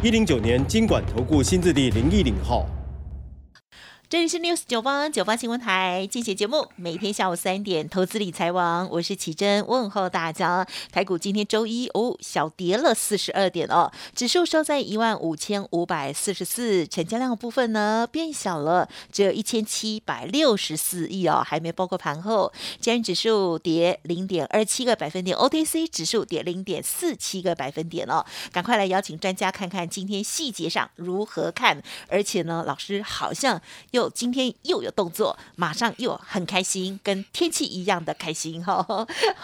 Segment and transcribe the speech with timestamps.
[0.00, 2.64] 一零九年金管投顾新字第零一零号。
[4.10, 10.66] 这里是 News 九八九八新闻台，进行节目，每天下午三点，投资理财王，我是奇珍，问候大家。
[10.90, 22.50] 台股今天周一哦，小跌了四十二点哦，指数收在一万五千五百四十四，成交量部分呢变小了，只有一千七百六十四亿哦，还没包括盘后。
[22.80, 28.24] 加元指数跌零点二七个百分点，OTC 指数跌零点四七个百分点哦。
[28.52, 33.97] 赶快来邀请专家看看今天细节上如何看，而且呢，老师好像又。
[33.98, 38.86] 又今天又有动作，马上又很开心，跟天气一样的开心哈。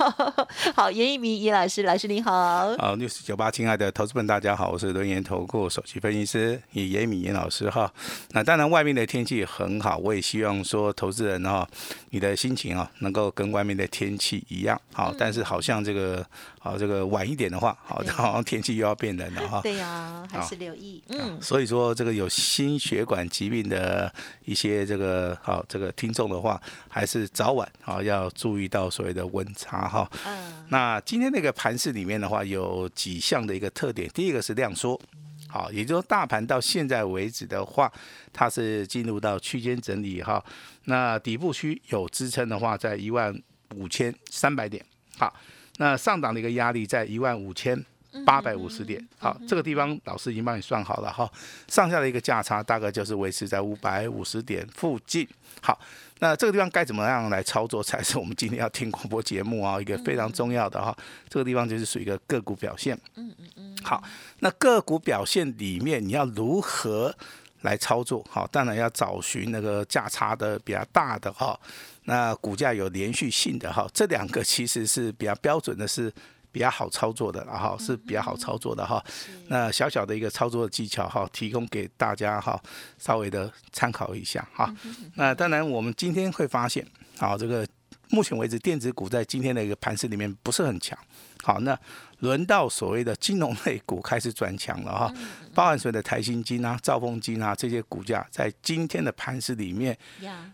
[0.77, 2.33] 好，严一鸣严老师，老师您好。
[2.77, 7.93] 好，news 九八，亲爱的投资们，大家好，我是轮研投顾首席分析师严一鸣严老师哈。
[8.31, 11.69] 那当然，外面的天气很好，我也希望说投资人哈，
[12.11, 15.13] 你的心情啊，能够跟外面的天气一样好。
[15.19, 16.25] 但是好像这个。
[16.65, 19.61] 好，这个晚一点的话，好，好像天气又要变冷了哈。
[19.61, 21.05] 对呀，还是留意。
[21.09, 24.11] 嗯，所以说这个有心血管疾病的
[24.45, 30.11] 一些这个好这个听众的话，还是早晚啊要注意到所谓的温差哈。
[30.27, 30.67] 嗯。
[30.69, 34.09] 那今天那个盘市里面的话，有几项的一个特点。
[34.11, 35.01] 第一个是量缩，
[35.49, 37.93] 好，也就是说大盘到现在为止的话，
[38.33, 40.45] 它是进入到区间整理哈。
[40.85, 43.35] 那底部区有支撑的话，在一万
[43.75, 44.85] 五千三百点。
[45.17, 45.35] 好。
[45.79, 47.85] 那上档的一个压力在一万五千
[48.25, 51.31] 八百五十点，好，这个地方老师已经帮你算好了哈，
[51.69, 55.27] 上下的一个价差大概就是维持在五百五十点附近。
[55.61, 55.79] 好，
[56.19, 60.97] 那这个地方该怎么样来操作才是我们今天要听广播节目啊一个非常重要的哈，
[61.29, 62.99] 这个地方就是属于一个个股表现。
[63.17, 63.77] 嗯嗯嗯。
[63.83, 64.03] 好，
[64.41, 67.15] 那个股表现里面你要如何
[67.63, 68.25] 来操作？
[68.31, 71.59] 好，当然要找寻那个价差的比较大的哈。
[72.05, 76.13] 那股价有连续性的哈，这两个其实是比较标准的，是
[76.55, 79.05] 比较好操作的，然后是比较好操作的哈。
[79.49, 82.63] 那小小的一个操作技巧哈，提供给大家哈，
[82.97, 84.73] 稍微的参考一下哈。
[85.17, 86.87] 那当然，我们今天会发现，
[87.19, 87.67] 好，这个
[88.11, 90.97] 目前为止电子股在今天的一个盘势里面不是很强。
[91.43, 91.77] 好，那
[92.21, 95.13] 轮到所谓的金融类股开始转强了哈，
[95.53, 99.99] 包含所谓的台新金啊、兆丰金啊这些股价，在今天的盘势里面，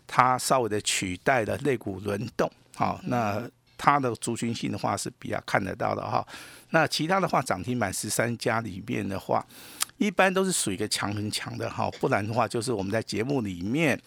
[0.07, 2.51] 它稍微的取代了类股轮动。
[2.75, 3.47] 好，那
[3.83, 6.23] 它的族群性的话是比较看得到的哈。
[6.69, 9.43] 那其他的话，涨停板十三家里面的话，
[9.97, 13.99] 一般都是属于一个强很强的哈，不然的话就是我们在节目里面。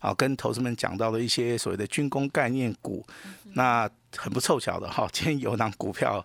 [0.00, 3.06] 啊，跟投资们讲到的一些所谓的军工概念股，
[3.52, 6.20] 那很不凑巧的哈，今天有档股票，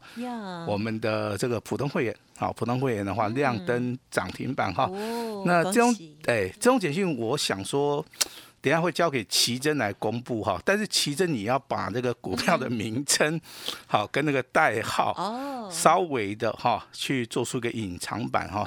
[0.68, 4.90] 我们的这个普通会员，好，普通会员的话亮灯涨停板哈，
[5.46, 8.04] 那这种哎，这种简讯，我想说。
[8.68, 13.40] 等下会交给奇珍来公布哈，但是奇珍你要把那个股票的名称，
[13.86, 18.66] 好跟那个代号，哦，稍微的哈去做出个隐藏版哈，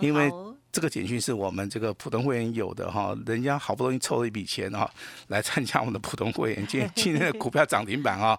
[0.00, 0.32] 因为
[0.74, 4.90] 这个简讯是我们这个普通会员有的哈，人家好不容易凑了一笔钱哈，
[5.28, 8.36] 来参加我们的普通会员，今今天的股票涨停板 啊，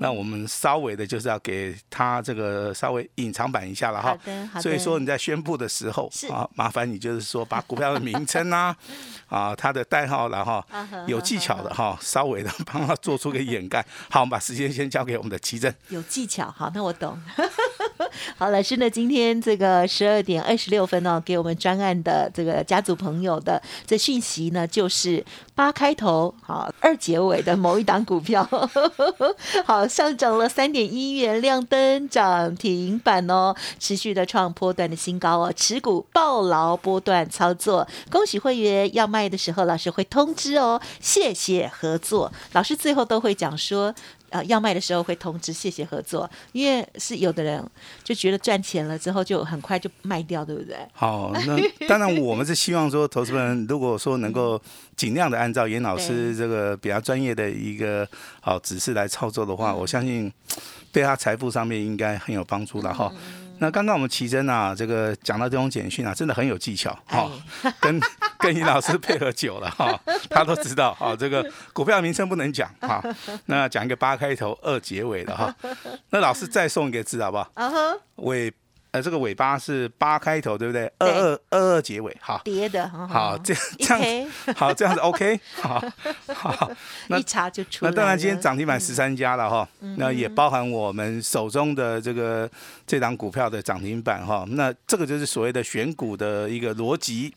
[0.00, 4.18] 那我们稍微的就是要给他这个稍微隐藏版一下了哈，
[4.62, 8.74] 所以说你在宣布的时候啊，麻烦你就是说把股票的名称啊，
[9.28, 10.64] 啊，它的代号然后，
[11.06, 13.84] 有技巧的哈，稍微的帮他做出个掩盖。
[14.08, 15.70] 好，我们把时间先交给我们的奇正。
[15.90, 17.20] 有技巧，好，那我懂。
[18.36, 25.24] 好，老师呢，今天这个十二点二十六分哦，给我们专案的这个家族朋友的这讯息呢，就是
[25.54, 28.48] 八开头，好二结尾的某一档股票，
[29.64, 43.94] 好上涨了三点一元，亮灯涨停板哦，持续的创波段的新高哦，持股暴牢波段操作，恭喜会员要卖的时候，老师会通知哦，谢谢合作，老师最后都会讲说。
[44.34, 47.64] 啊，要卖的时候会通知，谢谢合作，因为是有的人
[48.02, 50.76] 就觉得赚钱了之后就很快就卖掉，对不对？
[50.92, 54.60] 好，那当然我们是希望说，投资人如果说能够
[54.96, 58.06] 尽量的按照严老师这个比较专业的一个
[58.40, 60.32] 好指示来操作的话，我相信
[60.90, 63.12] 对他财富上面应该很有帮助的哈。
[63.58, 67.30] 那刚刚我们奇珍啊，这个讲到这种简讯啊，真的很有技巧哈，
[67.80, 68.00] 跟
[68.38, 69.98] 跟尹老师配合久了哈，
[70.28, 73.02] 他都知道哈，这个股票名称不能讲哈，
[73.46, 75.54] 那讲一个八开头二结尾的哈，
[76.10, 77.48] 那老师再送一个字好不好？
[78.16, 78.52] 为
[78.94, 80.84] 呃，这个尾巴是八开头，对不对？
[81.00, 85.84] 二二二二结尾，好，叠的，好，这样这样子，好，这样子 OK， 好，
[86.32, 86.70] 好，
[87.08, 87.84] 那一查就出。
[87.84, 92.48] 那当然，今天涨停板十三家了哈，那也包含我们手中的这个
[92.86, 94.44] 这档股票的涨停板哈。
[94.50, 97.34] 那这个就是所谓的选股的一个逻辑，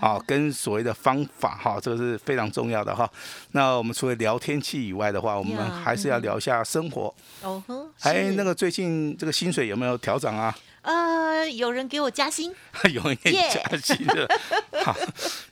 [0.00, 3.08] 好，跟所谓的方法哈，这个是非常重要的哈。
[3.52, 7.14] 那我们除了聊天气以外的话，我们还是要聊一下生活。
[7.42, 10.52] 哦哼，哎，那个最近这个薪水有没有调整啊？
[10.88, 12.50] 呃，有人给我加薪，
[12.94, 14.26] 有人给加薪的，
[14.82, 14.96] 好，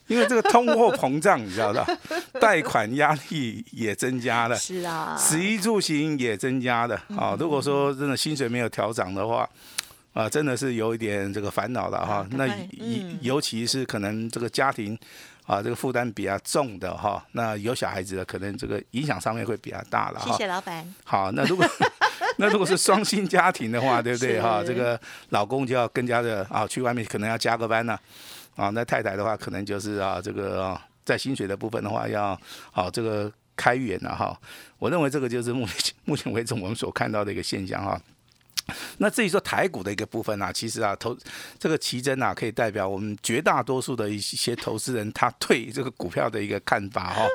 [0.06, 1.86] 因为这个通货膨胀，你知道的，
[2.40, 9.46] 贷款压力也增加了，是啊，食衣住行也增加了，啊，如果说真的薪水没有调涨的话，
[10.14, 12.26] 啊，真的是有一点这个烦恼了哈。
[12.30, 12.54] 那尤
[13.20, 14.98] 尤其是可能这个家庭
[15.44, 20.20] 啊，这个负担比较重的哈，那有小孩子的，可能这个影响上面会比较大了。
[20.24, 20.94] 谢谢老板。
[21.04, 21.66] 好，那如果。
[22.38, 24.62] 那如果是双薪家庭的话， 对不对哈？
[24.64, 24.98] 这个
[25.30, 27.98] 老公就要更加的啊，去外面可能要加个班呢，
[28.54, 32.38] 啊，那太太的话可能就是啊，这个在薪水的部分的话要
[32.72, 34.38] 好这个开源了哈。
[34.78, 38.00] 我认为这个就是目前 目前为止我们所看到的一个现象哈。
[38.98, 41.16] 那至于说台股的一个部分啊，其实啊投
[41.58, 47.26] 这个奇珍啊，可以代表我们绝大多数的一些投资人他对这个股票的一个看法哈。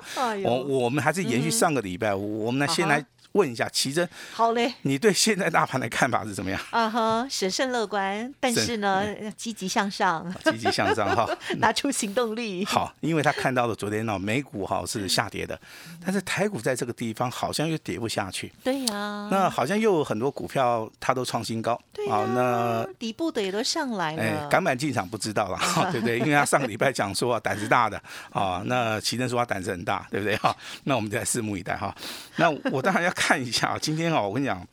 [0.44, 3.06] 我我们还是延续上个礼拜，我们呢先来。
[3.34, 6.60] 问一下奇珍，好嘞，你对现在大盘的看法是怎么样？
[6.72, 9.06] 啊哈，审慎乐观，但是呢，
[9.38, 11.26] 积极向上， 积极向上哈，
[11.60, 12.66] 拿出行动力。
[12.66, 15.58] 好，因为他看到了昨天呢，美股哈是下跌的，
[16.04, 18.52] 但是台股在这个地方好像又跌不下去。
[18.64, 21.80] 对呀，那好像又有很多股票它都创新高。
[21.94, 24.22] 对啊，那底部的也都上来了。
[24.22, 25.58] 哎，敢不敢进场不知道了，
[25.94, 26.20] 对不对？
[26.20, 28.02] 因为他上个礼拜讲说胆子大的
[28.32, 30.36] 啊，那奇珍说他胆子很大，对不对？
[30.36, 31.96] 哈，那我们再拭目以待哈。
[32.36, 33.14] 那我当然要。
[33.22, 34.68] 看一下今天啊，我跟你讲，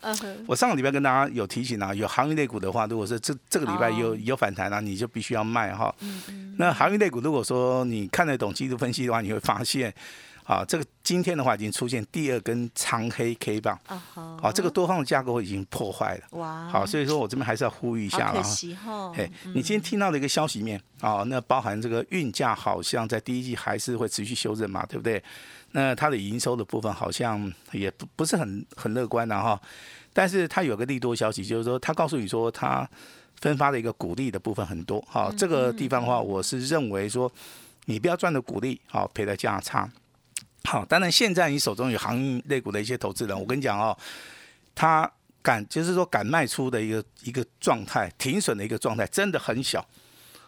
[0.46, 5.94] 我上个礼拜跟大家有提醒啊，有航运类股的话，如果是这这个礼拜有有反弹啊，你就必须要卖哈。
[6.56, 9.92] 那航运类股如果说你看得懂技术分析的话，你会发现，
[10.48, 13.78] 啊，这个今天的话已经出现第二根长黑 K 棒，
[14.42, 16.38] 啊，这个多方的架构已经破坏了。
[16.38, 19.12] 哇，好，所以说我这边还是要呼吁一下了哈。
[19.14, 25.22] 嘿，你今天听到的一个消息面啊，那包含这个运价好像在第一季还是会持续修正嘛，对不对？
[25.72, 29.60] 那它的营收的部分好像也不不是很很乐观的哈，
[30.14, 32.88] 但是它有个利多消息，就是说它告诉你说它
[33.36, 37.30] 分发的一个股利的部分很多，好，这个地方的话，我是认为说
[37.84, 39.86] 你不要赚的股利，好赔的价差，
[40.64, 43.96] 好，当然现在你手中有航运类股的一些投资人，我跟你讲哦，
[44.74, 45.10] 他
[45.40, 49.84] 敢就是说敢卖出的一个一个状态，停损的一个状态真的很小，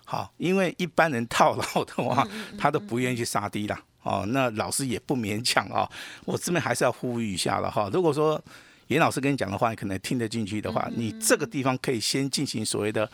[0.04, 2.26] 好，因为一般人套牢的话，
[2.58, 3.78] 他都不愿意去杀低了。
[4.02, 5.88] 哦，那老师也不勉强啊，
[6.24, 7.90] 我这边还是要呼吁一下了哈。
[7.92, 8.42] 如果说
[8.88, 13.10] 严老师跟你讲的话，你可能听得进去的话，你这个地方可以先进行所谓的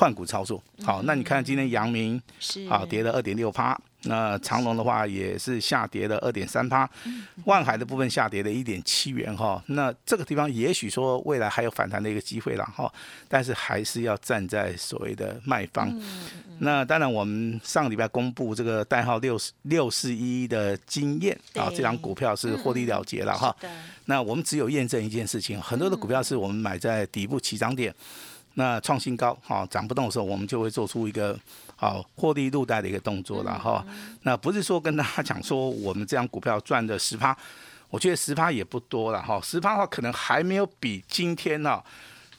[0.00, 0.62] 换股操作。
[0.82, 3.78] 好，那你看今天阳明是啊跌了二点六趴。
[4.04, 6.88] 那长隆的话也是下跌了二点三趴，
[7.44, 9.62] 万海的部分下跌了一点七元哈。
[9.66, 12.90] 那这个地方也许说未来还有反弹的一个机会了哈，
[13.28, 15.94] 但是还是要站在所谓的卖方。
[16.60, 23.54] 那当然，我们上礼拜公布这个代号六六四一的经验啊，这张股票是获利了结了哈。
[24.06, 27.94] 那我们只有验证一件事情，很多的股票是我们买在底部起涨点。
[28.54, 31.38] 那创新高，哈，涨不动的时候，我们就会做出一个
[31.76, 33.84] 好获利入袋的一个动作了，哈。
[34.22, 37.36] 那不是说跟大家讲说我们这样股票赚的十趴，
[37.88, 39.40] 我觉得十趴也不多了，哈。
[39.42, 41.82] 十趴的话，可能还没有比今天呢。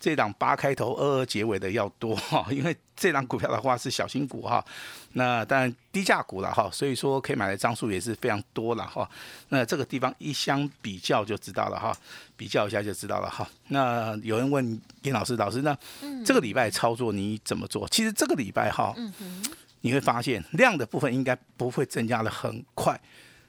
[0.02, 4.66] 这档八开头二二结尾的要多 哈，因为这档股票的话是小型股哈，
[5.14, 9.08] 那当然低价股了哈，所以说可以买的张数也是非常多了哈。
[9.50, 11.96] 那这个地方一相比较就知道了哈，
[12.36, 13.48] 比较一下就知道了哈。
[13.68, 15.78] 那有人问严老师，老师那
[16.26, 17.88] 这个礼拜操作你怎么做？
[17.90, 18.96] 其实这个礼拜哈，
[19.82, 23.00] 你会发现量的部分应该不会增加的很快，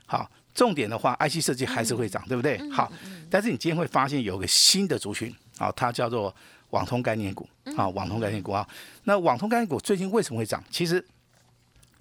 [0.05, 0.31] 好。
[0.55, 2.61] 重点的话，IC 设计还是会涨，对不对？
[2.71, 2.93] 好，
[3.31, 6.35] 但是你今天会发现有个新的族群啊，它叫做
[6.71, 8.69] 网通概念股啊，网通概念股啊。
[9.05, 10.63] 那网通概念股最近为什么会涨？
[10.71, 11.05] 其实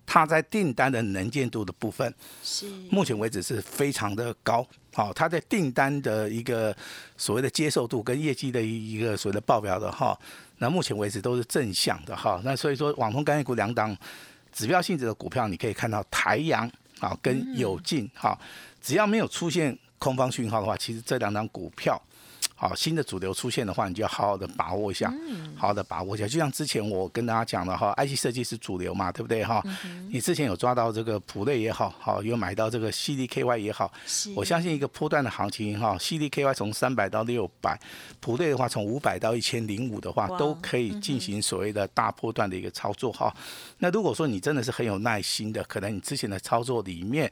[0.06, 2.12] 它在订单的能见度的部分，
[2.44, 4.66] 是目前为止是非常的高。
[4.94, 6.76] 好，它在订单的一个
[7.16, 10.18] 所谓的接受度跟业绩的一个所谓的报表的哈，
[10.58, 12.42] 那目前为止都是正向的哈。
[12.44, 13.96] 那所以说，网通概念股两档
[14.52, 16.70] 指标性质的股票，你可以看到台阳。
[17.00, 18.38] 啊，跟有进哈，
[18.80, 22.00] 只要没有出现空方讯号的话，其实这两档股票，
[22.70, 25.12] 好新的主流出现的话，你就要好好的把握一下，
[25.56, 26.28] 好好的把握一下。
[26.28, 29.64] 就像之前我跟大家讲的哈，IC 设计是主流嘛，对不对哈？
[30.12, 33.92] 你之前有抓到这个普瑞也好，好有买到这个 CDKY 也好，
[34.36, 37.76] 我相信一个波段的行情哈，CDKY 从三百到六百，
[38.20, 43.36] 普瑞的话从五百到一千零五的话，都可以进行所谓的大波段的一个操作哈。
[43.80, 47.32] 那如果说你真的是很有耐心的，可能你之前的操作里面，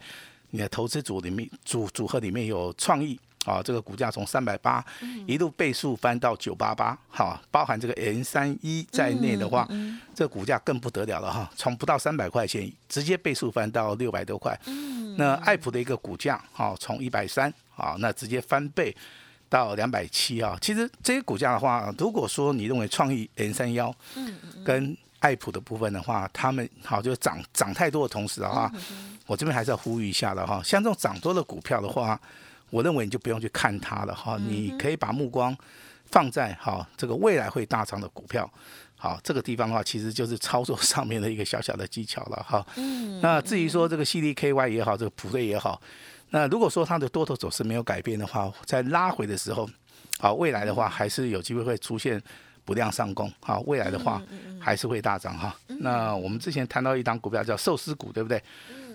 [0.49, 3.19] 你的投资组里面组组合里面有创意。
[3.45, 4.83] 啊，这个股价从三百八
[5.25, 9.65] 一路倍数翻到九八八，哈，包含这个 N 三一在内的话，
[10.13, 14.59] 这个股价更不得了了哈，从不到三百块钱直接倍数翻到六百多块。
[15.15, 18.93] 那爱普的一个股价，哈，从一百三啊，那直接翻倍
[19.47, 20.57] 到两百七啊。
[20.59, 23.95] 其实这些股价的话，如果说你认为创意 N 三幺
[24.65, 28.69] 跟爱普的部分的话，他们好就涨涨太多的同时的话，
[29.25, 32.19] 我这边还是要呼吁一下的哈，像这种涨多的股票的话。
[32.69, 35.55] 我认为你就不用去看它了哈，你可以把目光
[36.05, 38.49] 放在哈这个未来会大涨的股票，
[38.95, 42.65] 好这个地方的话，其实就是操作上面的一个小小的技巧了哈。
[42.77, 43.19] 嗯。
[43.21, 45.81] 那至于说这个 CDKY 也好，这个普瑞也好，
[46.29, 49.69] 那如果说它的多头走势没有改变的话，在拉回的时候，
[50.19, 52.21] 好未来的话还是有机会会出现
[52.65, 54.21] 不量上攻，好未来的话
[54.59, 55.55] 还是会大涨哈。
[55.79, 58.41] 那我们之前谈到一档股票叫寿司股，对不对？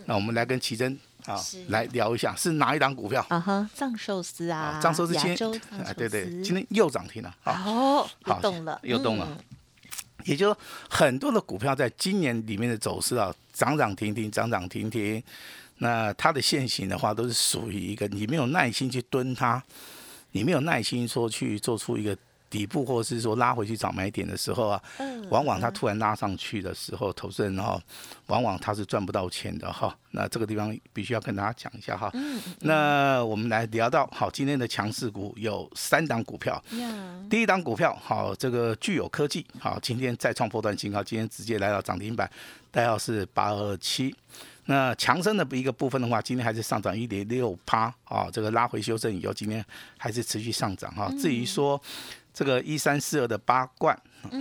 [0.07, 0.99] 那我们来跟奇珍。
[1.26, 3.25] 好，来聊一下是哪一档股票？
[3.31, 5.50] 啊哈，藏寿司啊，藏寿司今天，
[5.83, 7.35] 啊对对，今天又涨停了。
[7.45, 9.38] 哦，又动了，又动了。
[10.25, 10.57] 也就是
[10.88, 15.23] 很多的股票在今年里面的走势啊，涨涨停停，涨涨停停。
[15.78, 19.62] 那它的现形的话，都是属于一个你没有耐心去蹲它，
[20.33, 22.16] 你没有耐心说去做出一个。
[22.55, 24.81] 底部或者是说拉回去找买点的时候啊，
[25.29, 27.83] 往往它突然拉上去的时候，投资人哈，
[28.29, 29.93] 往往他是赚不到钱的哈。
[30.13, 32.13] 那这个地方必须要跟大家讲一下哈。
[32.61, 36.63] 那我们来聊到好，今天的强势股有三档股票。
[37.29, 42.31] 第一档股票好，这个具有科技好，今天再创破断新高，今天直接来到涨停板，
[42.71, 44.15] 代号是八二七。
[44.67, 49.63] 那强升的一个部分的话，今天还是上涨一点六趴啊，这个拉回修正以后，今天
[49.99, 51.11] 还是持续上涨哈。
[51.19, 51.81] 至于说。
[52.35, 53.97] 这个一三四二的八冠，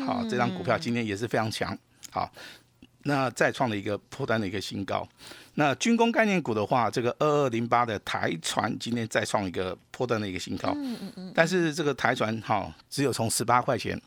[0.06, 1.78] 好，这张股票今天也是非常强，
[2.10, 2.30] 好，
[3.04, 5.08] 那再创了一个破单的一个新高。
[5.54, 11.32] 那军工概念股的话，这个二二零八的台船今天再创一个破单的一个新高，嗯嗯嗯。
[11.36, 14.02] 但是这个台船哈，只有从十八块钱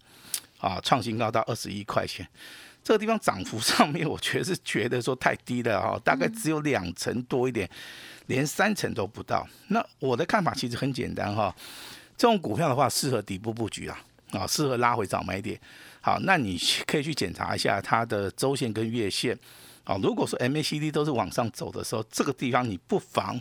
[0.58, 2.26] 啊创新高到二十一块钱，
[2.82, 7.70] 这个地方涨幅上面，我觉得是觉得说太低了哈，大概只有两成多一点，
[8.26, 9.46] 连三成都不到。
[9.68, 11.54] 那我的看法其实很简单哈。
[12.16, 15.60] 这种股票的话，适合底部布局啊，啊，适合拉回早买点。
[16.00, 19.38] 好，那你可以去检查一下它的周线跟月线。
[19.84, 23.40] 啊，如果说 MACD 都是往上走的时候，这个地方你不妨，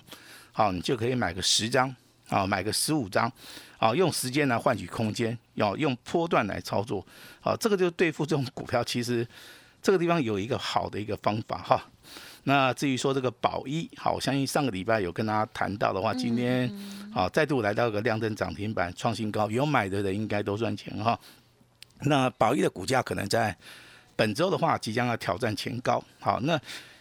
[0.51, 1.95] 好，你就可以买个十张，
[2.29, 3.31] 啊，买个十五张，
[3.79, 7.03] 啊，用时间来换取空间，要用波段来操作。
[7.41, 9.27] 好，这个就对付这种股票，其实
[9.81, 11.83] 这个地方有一个好的一个方法哈。
[12.47, 16.71] 那至于说这个宝一，好，我相信上个礼拜有跟大家谈到的话，今天
[17.11, 21.19] 好再度来到一个亮灯涨停板创新高，有买的人应该都赚钱哈。
[22.01, 23.55] 那宝一的股价可能在
[24.15, 26.59] 本周的话即将要挑战前高，好，那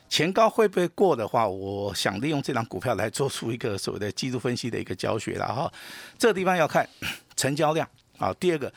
[0.08, 5.70] 前高会不会过的话，我想利用这张股票来做出一个所谓的技术分析的一个教学了哈。
[6.18, 6.88] 这个地方要看
[7.36, 7.86] 成交量，
[8.18, 8.72] 啊，第二个。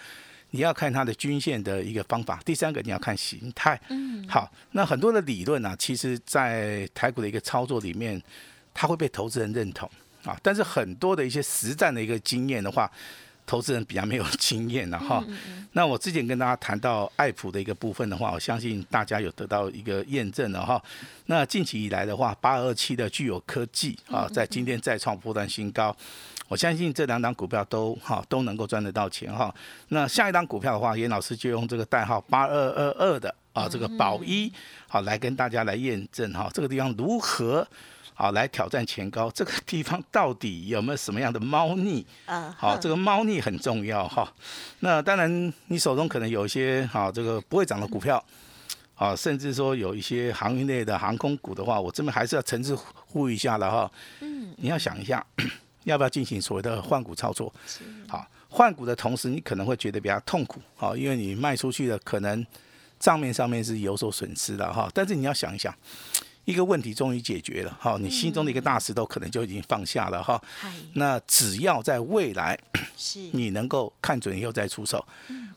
[0.58, 3.80] 你要看它的均线的一个方法，第三个你要看形态。
[3.90, 8.20] 嗯，好，那很多的理论呢，其实在台股的一个操作里面，
[8.74, 9.88] 它会被投资人认同
[10.26, 10.36] 啊。
[10.42, 12.92] 但是很多的一些实战的一个经验的话，
[13.48, 15.24] 投资人比较没有经验的哈。
[15.72, 20.80] 那我之前跟大家谈到爱普的一个部分的话，我相信大家有得到一个验证了哈。
[21.28, 25.96] 那近期以来的话，八二七的具有科技啊，在今天再创波段新高。
[26.48, 29.54] 我相信这两档股票都哈都能够赚得到钱哈。
[29.90, 34.52] 那下一档股票的话，严老师就用这个代号八二二二的啊，这个宝一
[34.88, 37.68] 好来跟大家来验证哈，这个地方如何
[38.18, 39.30] 好来挑战前高？
[39.30, 42.04] 这个地方到底有没有什么样的猫腻？
[42.26, 44.28] 啊，好，这个猫腻很重要哈。
[44.80, 48.22] 那当然，你手中可能有一些好这个不会涨的股票，
[48.96, 53.92] 啊，甚至说有一些航运类的航空股的话，我这边还是要诚挚呼吁一下了哈。
[54.22, 55.24] 嗯，你要想一下。
[55.84, 57.54] 要不要进行所谓的换股操作？
[58.10, 62.46] 好，换股的同时，你可能会觉得比较痛苦，好，因为你卖出去的可能
[63.00, 64.92] 账面上面是有所损失的哈。
[64.94, 65.74] 但是你要想一想，
[66.48, 70.42] 一个问题终于解决了，哈，你心中的一个大石头可能就已经放下了哈。
[70.94, 72.58] 那只要在未来，
[72.96, 75.06] 是你能够看准以后再出手，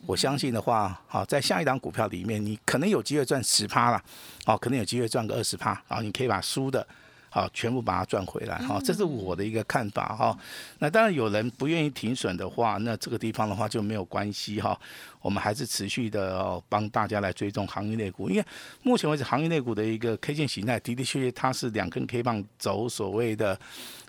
[0.04, 4.02] 我相信的话，好，在下一档股票里面，你可能有机会赚十趴了，
[4.46, 6.84] 哦，可能有机会赚个二十趴，啊，你可以把输的。
[7.32, 10.36] 好，全部把它赚回来哈，这是我的一个看法哈。
[10.80, 14.78] 那当然有人不愿意停损的话，那这个地方的话就没有关系哈。
[15.22, 18.44] 我们还是持续的帮大家来追踪行业类股，因为
[18.82, 23.56] 目前为止行业类股的一个 K 线形态的的确确它是两根 K 棒走所谓的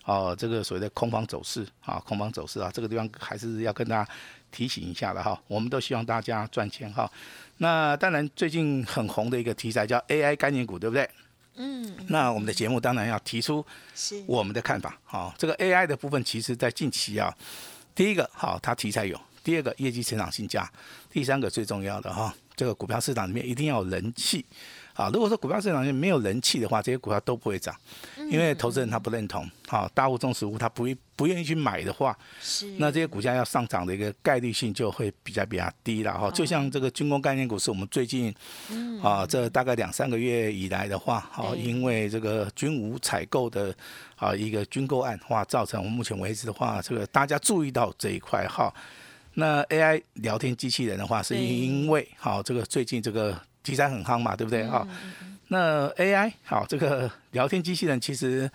[0.06, 4.12] 哦这个所谓的空方走势啊，空方走势啊，这个地方还是要跟大家
[4.50, 5.40] 提醒一下的哈。
[5.48, 7.08] 我们都希望大家赚钱哈。
[7.58, 11.08] 那当然最近很红的一个题材叫 AI 概念股，对不对？
[11.55, 13.65] 嗯，那我们的节目当然要提出
[14.25, 14.98] 我们的看法。
[15.03, 17.36] 好，这个 AI 的部分，其实在近期啊，
[17.93, 20.63] 第一个好，它题材有；第二个业绩成长性佳；
[21.12, 24.46] 第三个最重要的哈，这个股票市场里面一定要有人气。
[25.01, 27.75] 啊，如果说股票市场上没有人气的话，这些股票都不会涨，
[28.29, 36.29] 因为投资人他不认同，好，大户中实物他不不愿意去买的话，是，那这些股价要上涨的一个概率性就会比较比较低了哈。
[36.29, 38.31] 就像这个军工概念股，是我们最近，
[39.01, 43.75] 啊，这大概两三个月以来的话，好，因为这个军武采购的
[44.17, 48.72] 啊一个军购案话，造成我们目前为止的话，这个大家注意到这一块哈。
[49.34, 53.39] 那 AI 聊天机器人的话，是因为好这个最近这个。
[53.63, 54.88] 题材很夯嘛，对不对哈？
[55.50, 58.50] 那 AI 好，这个 聊天机器人其实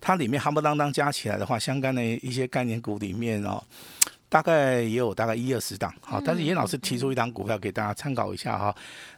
[0.00, 3.62] 它里面夯不啷当加起来的话，相关的一些概念股里面哦，
[4.28, 6.20] 大概也有大概一二十档好。
[6.24, 8.74] 但是严老师提出一档股票给大家参考一下哈，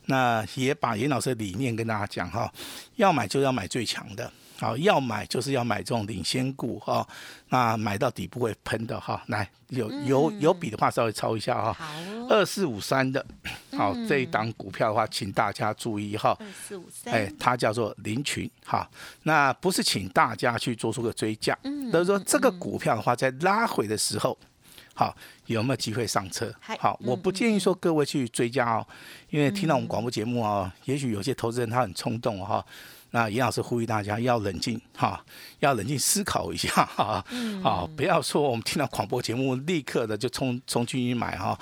[0.06, 2.50] 那也把严老师的理念跟大家讲哈，
[2.96, 4.32] 要买就要买最强的。
[4.60, 7.06] 好，要买就是要买这种领先股哈，
[7.48, 9.22] 那买到底部会喷的哈。
[9.28, 11.72] 来，有有有笔的话稍微抄一下哈。
[11.72, 11.86] 好，
[12.28, 13.24] 二四五三的，
[13.76, 16.36] 好这一档股票的话，请大家注意哈。
[16.40, 18.88] 二四五三，哎，它叫做林群哈。
[19.22, 24.36] 那不是请大家去做出个追加，嗯，都是说这个股票的话，在拉回的时候，
[24.92, 26.52] 好有没有机会上车？
[26.80, 28.86] 好，我不建议说各位去追加哦，
[29.30, 32.66] 因为听到我们广播节目啊，也许有些投资人他很冲动哈。
[33.10, 35.24] 那严老师呼吁大家要冷静哈，
[35.60, 37.24] 要冷静思考一下哈，
[37.64, 41.58] 啊，不要说我们听到广播节目立刻的就冲冲进去买哈。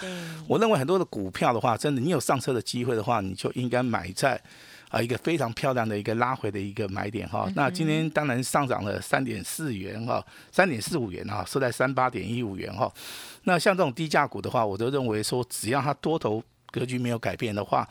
[0.48, 4.40] 我认为很多的股票的话，真的你有上车的机会的话，你就应该买在
[4.88, 7.48] 啊一个非常漂亮的一个拉回的一个买点哈。
[7.54, 12.92] 那今天当然上涨了三点四元哈，三点四五元哈，收在三八点一五元哈。
[13.44, 17.88] 那像这种低价股的话，我都认为说，只要它多头格局没有改变的话。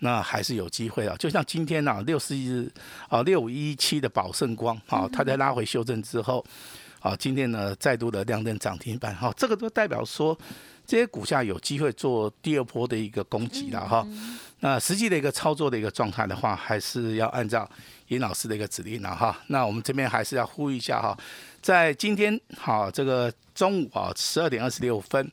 [0.00, 2.68] 那还是有机会啊，就像今天呢，六四一
[3.08, 6.44] 啊六五一七的宝盛光啊，它在拉回修正之后，
[7.00, 10.36] 啊，今天呢再度的亮灯涨停板哈，这个都代表说
[10.86, 14.06] 这些股价有机会做第二波的一个攻击了哈。
[14.60, 17.68] 那实际的一个操作的一个状态的话，还是要按照
[18.08, 19.38] 尹老师的一个指令了哈。
[19.46, 21.16] 那我们这边还是要呼吁一下哈，
[21.60, 25.30] 在今天好这个中午啊十二点二十六分。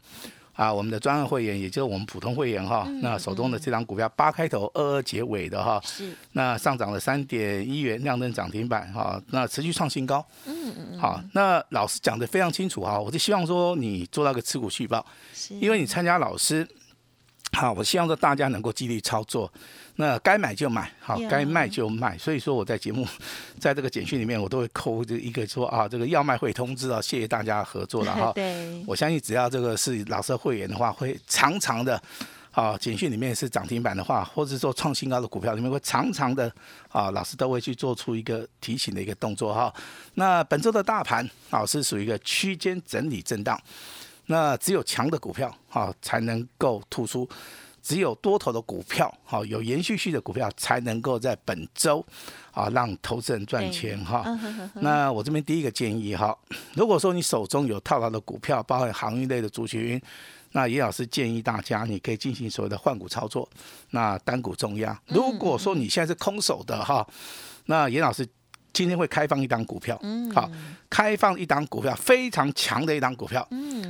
[0.58, 10.26] 啊，我们的专案会员，也就是我们普通会员哈，那手中的这张股票八开头二二结尾的哈，是那上涨了三点一元，亮灯涨停板哈，那持续创新高。
[10.48, 11.00] 嗯嗯嗯。
[11.00, 15.06] 好，那老师讲的非常清楚哈，我就希望说你做到个持股续报，
[15.62, 16.68] 因为你参加老师。
[17.54, 19.52] 好，我希望说大家能够纪律操作，
[20.00, 22.16] 那该买就买，好，该卖就卖。
[22.18, 23.06] 所以说我在节目，
[23.60, 28.32] 在这个简讯里面，我都会扣这一个说啊，这个要卖会通知啊，谢谢大家合作了 哈。
[28.36, 32.00] 对，我相信只要这个是老师会员的话，会常常的，
[32.52, 36.52] 啊，简讯里面是涨停板的话，或者说创新高的股票里面会常常的，
[36.90, 39.74] 啊，老师都会去做出一个提醒的一个动作哈。
[40.14, 43.60] 那本周的大盘，啊，是属于一个区间整理震荡。
[44.30, 47.28] 那只有强的股票哈才能够突出，
[47.88, 52.06] 只有多头的股票哈有延续性的股票才能够在本周
[52.52, 54.26] 啊让投资人赚钱哈。
[54.82, 56.38] 那我这边第一个建议哈，
[56.74, 60.02] 如果说你手中有套牢的股票，包含航运类的族群，
[60.52, 63.50] 那严老师建议大家你可以进行所谓的换股操作，
[63.92, 65.02] 那单股重压。
[65.06, 67.08] 如果说你现在是空手的哈，
[67.68, 68.28] 那严老师。
[68.78, 70.00] 今天会开放一档股票，
[70.32, 70.48] 好，
[70.88, 73.48] 开放一档股票，非常强的一档股票，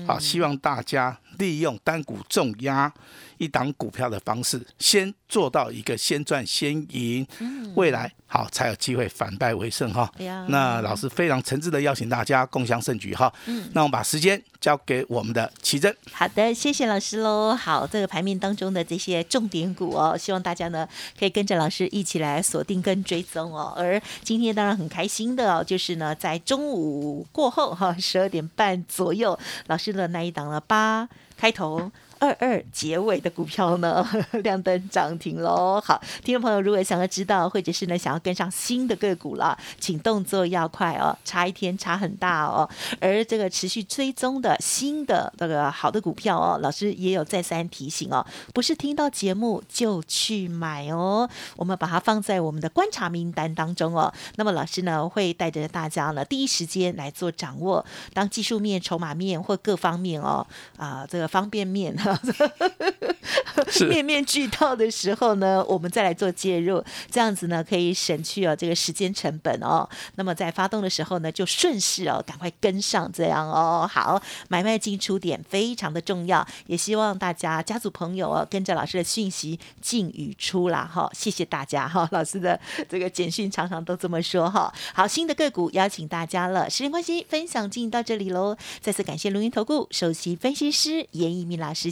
[0.08, 2.90] 好，希望大家利用单股重压
[3.38, 7.28] 一档股票的方式，先做到一个先赚先赢，
[7.76, 8.10] 未来。
[8.30, 10.12] 好，才有机会反败为胜哈。
[10.50, 13.34] 那老师非常诚挚的邀请大家共享盛举哈。
[13.46, 15.96] 嗯，那我们把时间交给我们的奇珍。
[16.12, 17.56] 好的，谢谢老师喽。
[17.56, 20.86] 好，这个排面当中的这些重点股哦，希望大家呢
[21.18, 23.74] 可以跟着老师一起来锁定跟追踪哦。
[23.78, 31.92] 而今天当然很开心的哦，就是呢在中午过后哈，十二点半左右，老师的那一档了八开头。
[32.20, 34.08] 二二结尾的股票呢，
[34.44, 35.82] 亮灯涨停喽。
[35.84, 42.68] 好，听众朋友，如果想要知道，或者是呢想要跟上新的个股了，请动作要快哦，差一天差很大哦。
[43.00, 54.12] 而这个持续追踪的新的这个好的股票哦，老师也有再三提醒哦，不是听到节目就去买哦，我们把它放在我们的观察名单当中哦。
[54.36, 60.46] 那么老师呢会带着大家呢第一时间来做掌握，当技术面、筹码面或各方面哦
[60.78, 61.96] 啊这个方便面。
[63.90, 69.88] 面面俱到的时候呢，我们再来做介入，这样子呢可以省去哦这个时间成本哦。
[70.16, 84.74] 那么在发动的时候呢，就顺势哦赶快跟上，这样哦好，买卖进出点非常的重要，也希望大家家族朋友哦跟着老师的讯息进与出啦哈，谢谢大家哈，老师的这个简讯常常都这么说哈。
[84.94, 91.92] 好，新的个股邀请大家了，时间关系，分享进行到这里喽，再次感谢录音投顾首席分析师严一鸣老师，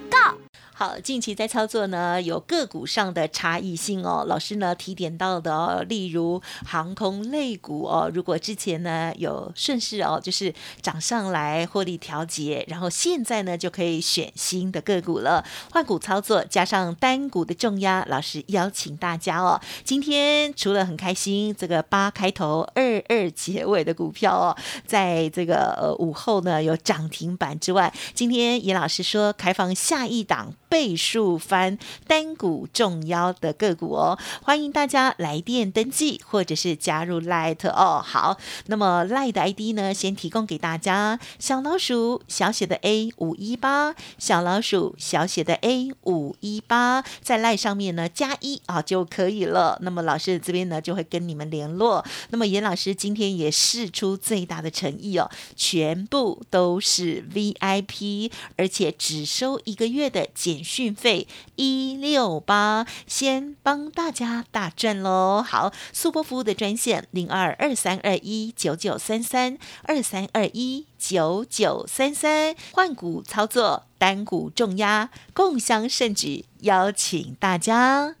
[0.81, 4.25] 好，近期在操作呢，有个股上的差异性哦。
[4.27, 30.51] 老师呢提点到的哦，例如航空类股哦，如果之前呢有顺势哦，就是涨上来获利调节，然后现在呢就可以选新的个股了，换股操作加上单股的重压，老师邀请大家哦，今天除了很开心，这个八开头二二结尾的股票哦，在这个呃午后呢有涨停板之外，今天严老师说开放下一档。
[30.71, 38.01] 倍数翻单股重腰的个股哦，欢迎大家来电登记或者是加入 Light 哦。
[38.01, 49.77] 好，那么 Light 的 ID 呢，先提供给大家：小老鼠小写的 A 五一八，小老鼠小写的 A 五一八，在 Light 上面呢加一啊就可以了。
[49.81, 52.05] 那么老师这边呢就会跟你们联络。
[52.29, 60.60] 那么严老师今天也试出最大的诚意哦，全部都是 VIP，而且只收一个月的减。
[60.63, 65.43] 讯费一六八，先帮大家大赚喽！
[65.45, 78.20] 好，速播服务的专线零二二三二一九九三三二三二一九九三三，换股操作，单股重压，共享盛举，邀请大家。